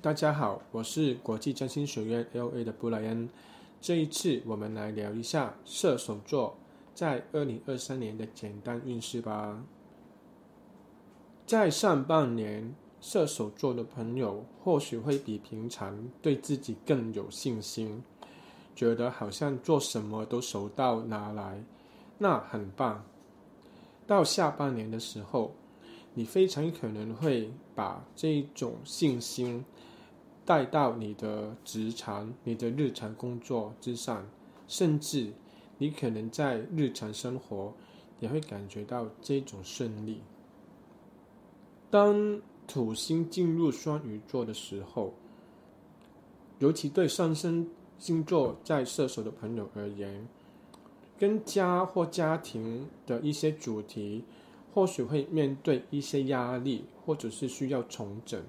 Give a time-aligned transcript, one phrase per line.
[0.00, 3.28] 大家好，我是国际占星学院 LA 的布莱恩。
[3.80, 6.56] 这一次，我们来聊一下射手座
[6.94, 9.60] 在二零二三年的简单运势吧。
[11.46, 18.00] 在上半年，射手座的朋友或许会比平常对自己更有信心，
[18.76, 21.60] 觉得好像做什么都手到拿来，
[22.18, 23.04] 那很棒。
[24.06, 25.52] 到下半年的时候，
[26.14, 29.64] 你非常可能会把这种信心
[30.48, 34.26] 带到你的职场、你的日常工作之上，
[34.66, 35.30] 甚至
[35.76, 37.74] 你可能在日常生活
[38.18, 40.22] 也会感觉到这种顺利。
[41.90, 45.12] 当土星进入双鱼座的时候，
[46.60, 47.68] 尤其对上升
[47.98, 50.26] 星座在射手的朋友而言，
[51.18, 54.24] 跟家或家庭的一些主题，
[54.72, 58.40] 或许会面对一些压力，或者是需要重整。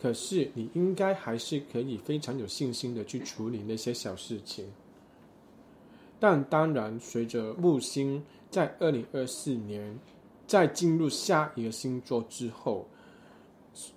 [0.00, 4.66] 可是你应该还是可以非常有信心的去处理那些小事情。
[6.20, 9.98] 但当然，随着木星在二零二四年
[10.46, 12.86] 在进入下一个星座之后，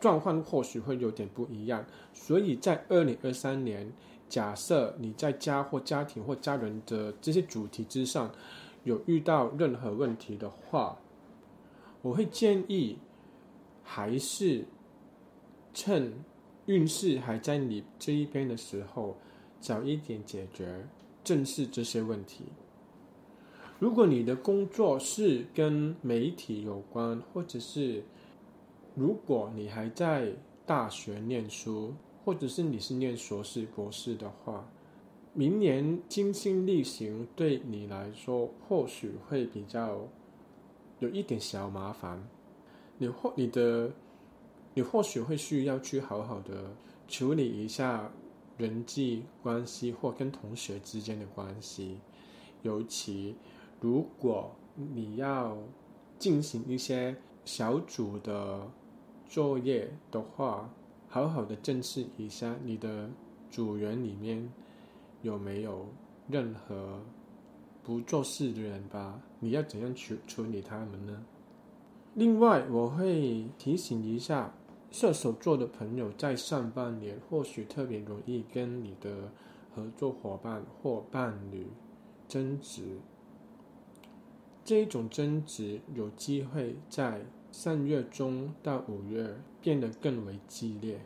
[0.00, 1.84] 状况或许会有点不一样。
[2.14, 3.90] 所以在二零二三年，
[4.28, 8.30] 假设你在家或家庭或家人的这些主题之上
[8.84, 10.98] 有遇到任何问题的话，
[12.06, 12.98] 我会建议
[13.82, 14.64] 还是
[15.74, 16.12] 趁
[16.66, 19.16] 运势还在你这一边的时候，
[19.60, 20.86] 早一点解决、
[21.24, 22.44] 正视这些问题。
[23.80, 28.04] 如果你的工作是跟媒体有关，或者是
[28.94, 30.32] 如果你还在
[30.64, 31.92] 大学念书，
[32.24, 34.70] 或者是你是念硕士、博士的话，
[35.34, 40.06] 明年金星逆行对你来说或许会比较
[40.98, 42.22] 有一点小麻烦。
[42.98, 43.92] 你或你的，
[44.74, 46.74] 你或许会需要去好好的
[47.08, 48.10] 处理一下
[48.56, 51.98] 人际关系或跟同学之间的关系，
[52.62, 53.36] 尤其
[53.80, 55.56] 如果你要
[56.18, 58.70] 进行一些小组的
[59.28, 60.70] 作业的话。
[61.08, 63.08] 好好的正视一下你的
[63.48, 64.52] 组员里面
[65.22, 65.86] 有没有
[66.28, 67.00] 任何
[67.86, 69.22] 不做事的人吧？
[69.38, 71.24] 你要怎样去处理他们呢？
[72.14, 74.52] 另外，我会提醒一下
[74.90, 79.30] 射手座的朋友，在上半年或许特别容易跟你的
[79.72, 81.68] 合作伙伴或伴侣
[82.26, 82.82] 争执。
[84.64, 90.98] 这种争执有机会在三月中到五月变得更为激烈，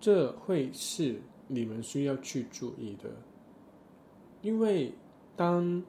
[0.00, 3.10] 这会是你们需要去注意的。
[4.40, 4.94] 因为
[5.34, 5.82] 当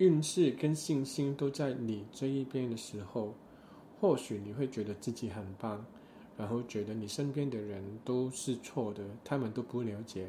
[0.00, 3.34] 运势跟信心都在你这一边的时候，
[4.00, 5.84] 或许你会觉得自己很棒，
[6.36, 10.26] 然后觉得你身边的人都是错的，他们都不了解。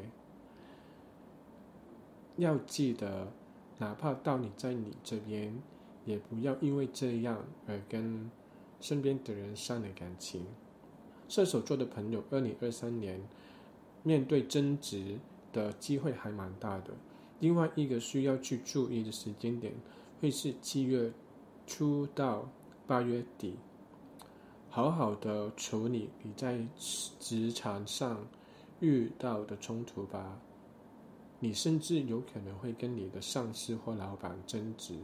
[2.36, 3.32] 要记得，
[3.78, 5.60] 哪怕到你在你这边，
[6.04, 8.30] 也不要因为这样而跟。
[8.80, 10.44] 身边的人伤了感情，
[11.28, 13.20] 射手座的朋友，二零二三年
[14.02, 15.20] 面对争执
[15.52, 16.92] 的机会还蛮大的。
[17.42, 19.74] 另外一个需要去注意的时间点，
[20.20, 21.12] 会是七月
[21.66, 22.48] 初到
[22.86, 23.56] 八月底，
[24.70, 26.64] 好好的处理你在
[27.18, 28.24] 职场上
[28.78, 30.38] 遇到的冲突吧。
[31.40, 34.94] 你甚至有可能会跟你的上司或老板争执。